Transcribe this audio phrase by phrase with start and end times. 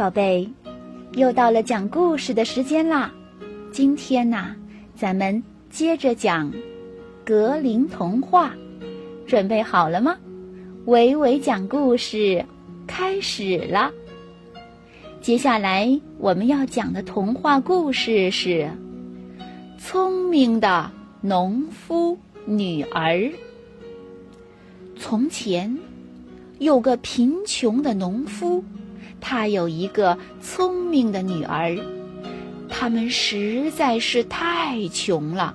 [0.00, 0.48] 宝贝，
[1.12, 3.12] 又到了讲故事的时间啦！
[3.70, 4.56] 今天呢，
[4.96, 6.50] 咱们接着讲
[7.22, 8.50] 格林童话，
[9.26, 10.16] 准备好了吗？
[10.86, 12.42] 伟伟讲故事
[12.86, 13.92] 开始了。
[15.20, 18.48] 接下来我们要讲的童话故事是
[19.78, 20.90] 《聪明的
[21.20, 23.16] 农夫女儿》。
[24.98, 25.78] 从前
[26.58, 28.64] 有个贫穷的农夫。
[29.20, 31.78] 他有一个聪明的女儿，
[32.68, 35.54] 他们实在是太穷了，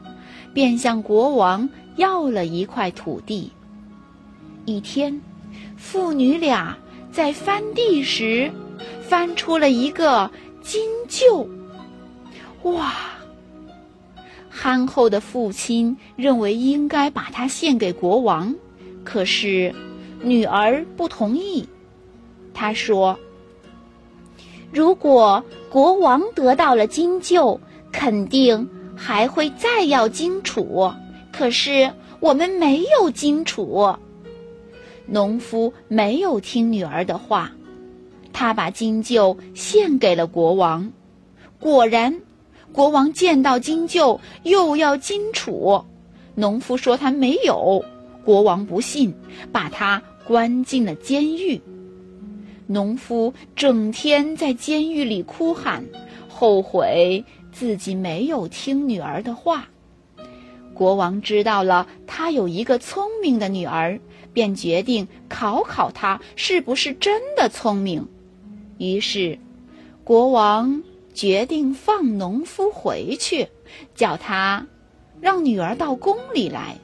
[0.53, 3.51] 便向国王要了一块土地。
[4.65, 5.19] 一天，
[5.75, 6.77] 父女俩
[7.11, 8.51] 在翻地时，
[9.01, 10.29] 翻出了一个
[10.61, 11.47] 金臼。
[12.63, 12.93] 哇！
[14.49, 18.55] 憨厚的父亲认为应该把它献给国王，
[19.03, 19.75] 可是
[20.23, 21.67] 女儿不同意。
[22.53, 23.19] 他说。
[24.75, 27.57] 如果国王得到了金臼，
[27.93, 30.91] 肯定还会再要金楚。
[31.31, 33.95] 可是我们没有金楚。
[35.05, 37.49] 农夫没有听女儿的话，
[38.33, 40.91] 他把金臼献给了国王。
[41.57, 42.19] 果然，
[42.73, 45.81] 国王见到金臼又要金楚。
[46.35, 47.81] 农夫说他没有，
[48.25, 49.15] 国王不信，
[49.53, 51.61] 把他关进了监狱。
[52.67, 55.85] 农夫整天在监狱里哭喊，
[56.27, 59.67] 后悔自己没有听女儿的话。
[60.73, 63.99] 国王知道了他有一个聪明的女儿，
[64.33, 68.07] 便决定考考她是不是真的聪明。
[68.79, 69.37] 于是，
[70.03, 70.83] 国王
[71.13, 73.47] 决定放农夫回去，
[73.93, 74.65] 叫他
[75.21, 76.77] 让女儿到宫里来。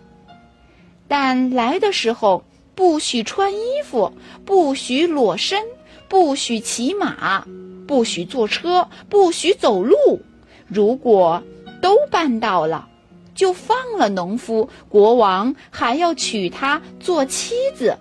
[1.08, 2.44] 但来的时候。
[2.74, 4.14] 不许穿衣服，
[4.46, 5.64] 不许裸身，
[6.08, 7.46] 不许骑马，
[7.88, 10.22] 不许坐车，不许走路。
[10.68, 11.44] 如果
[11.82, 12.88] 都办到了，
[13.36, 14.70] 就放了农夫。
[14.90, 17.98] 国王还要娶她做妻子。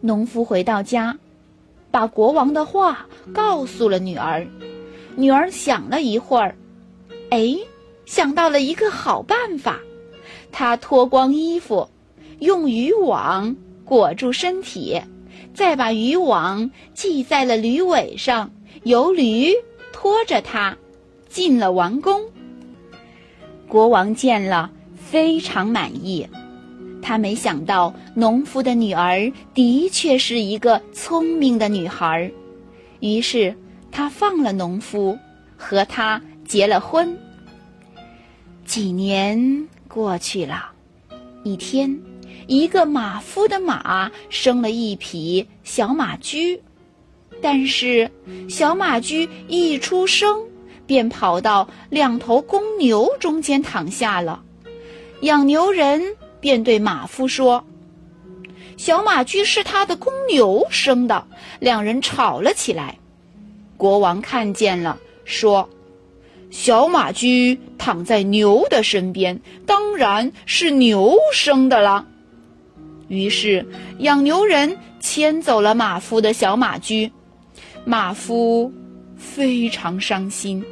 [0.00, 1.18] 农夫回到家，
[1.90, 4.46] 把国王的话告诉了女儿。
[5.16, 6.56] 女儿想了一会儿，
[7.30, 7.56] 哎，
[8.04, 9.80] 想到了一个好办法。
[10.52, 11.88] 她脱光衣服。
[12.38, 15.00] 用渔网裹住身体，
[15.54, 18.50] 再把渔网系在了驴尾上，
[18.82, 19.52] 由驴
[19.92, 20.76] 拖着它
[21.28, 22.20] 进了王宫。
[23.68, 26.28] 国王见了非常满意，
[27.02, 32.30] 他没想到农夫的女儿的确是一个聪明的女孩，
[33.00, 33.56] 于是
[33.90, 35.18] 他放了农夫，
[35.56, 37.16] 和她结了婚。
[38.64, 40.70] 几年过去了，
[41.42, 41.98] 一天。
[42.46, 46.62] 一个马夫的马生了一匹小马驹，
[47.42, 48.10] 但是
[48.48, 50.46] 小马驹一出生
[50.86, 54.42] 便跑到两头公牛中间躺下了。
[55.22, 57.64] 养牛人便对马夫说
[58.76, 61.26] ：“小马驹是他的公牛生的。”
[61.58, 62.98] 两人吵了起来。
[63.76, 65.68] 国王看见了，说
[66.50, 72.06] ：“小马驹躺在牛的身边，当然是牛生的了。”
[73.08, 73.64] 于是，
[73.98, 77.12] 养牛人牵走了马夫的小马驹，
[77.84, 78.72] 马夫
[79.16, 80.64] 非常伤心。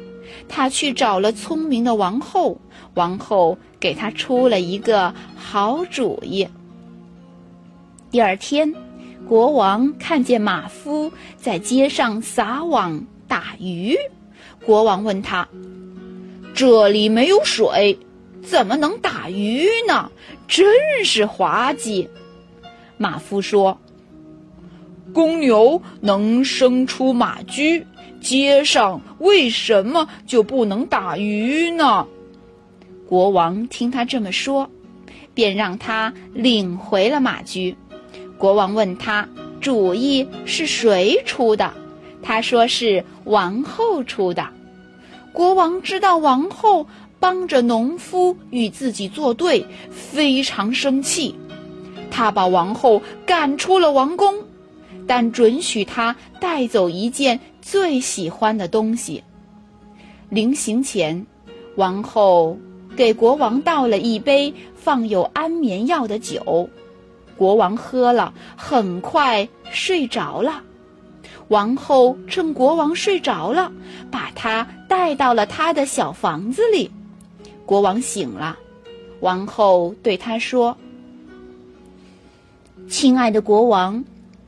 [0.49, 2.59] 他去找了聪明的王后，
[2.93, 6.47] 王后给他出了一个好主意。
[8.11, 8.73] 第二天，
[9.27, 13.97] 国王看见马夫在街上撒网打鱼，
[14.65, 15.47] 国王问他
[16.53, 17.97] ：“这里没有水，
[18.43, 20.11] 怎么能打鱼呢？
[20.47, 22.09] 真是滑稽！”
[22.97, 23.77] 马夫说
[25.13, 27.85] ：“公牛能生出马驹，
[28.21, 32.07] 街上为什么就不能打鱼呢？”
[33.07, 34.69] 国王听他这么说，
[35.33, 37.75] 便让他领回了马驹。
[38.37, 39.27] 国王问他
[39.61, 41.73] ：“主意是谁出的？”
[42.23, 44.47] 他说：“是王后出的。”
[45.31, 46.87] 国王知道王后
[47.19, 51.35] 帮着农夫与自己作对，非常生气。
[52.09, 54.33] 他把王后赶出了王宫，
[55.07, 59.23] 但准许她带走一件最喜欢的东西。
[60.29, 61.25] 临行前，
[61.75, 62.57] 王后
[62.95, 66.69] 给国王倒了一杯放有安眠药的酒，
[67.37, 70.61] 国王喝了，很快睡着了。
[71.49, 73.71] 王后趁国王睡着了，
[74.09, 76.89] 把他带到了他的小房子里。
[77.65, 78.57] 国王醒了，
[79.19, 80.75] 王后对他说。
[82.87, 84.03] 亲爱的国王，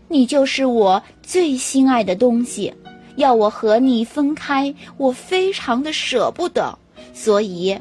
[0.07, 2.74] 你就是我最心爱的东西，
[3.15, 6.77] 要我和你分开，我非常的舍不得，
[7.13, 7.77] 所以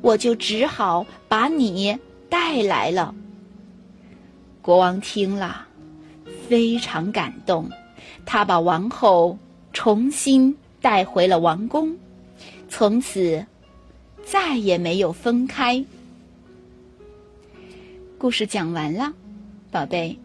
[0.00, 1.96] 我就只好把你
[2.28, 3.14] 带来了。”
[4.60, 5.66] 国王听了，
[6.48, 7.68] 非常感动，
[8.24, 9.38] 他把王后
[9.72, 11.96] 重新带回了王宫，
[12.68, 13.44] 从此
[14.24, 15.84] 再也没有分开。
[18.18, 19.12] 故事讲完了，
[19.72, 20.18] 宝贝，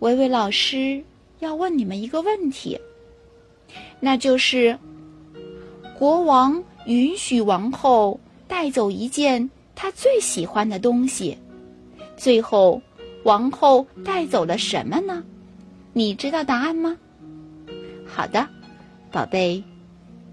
[0.00, 1.02] 维维老师
[1.38, 2.76] 要问你们一个问题，
[4.00, 4.76] 那就是：
[5.96, 8.18] 国王允许王后
[8.48, 11.38] 带走一件他最喜欢的东西，
[12.16, 12.82] 最后。
[13.24, 15.22] 王后带走了什么呢？
[15.92, 16.96] 你知道答案吗？
[18.06, 18.48] 好的，
[19.10, 19.62] 宝贝，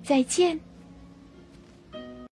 [0.03, 0.57] 再见。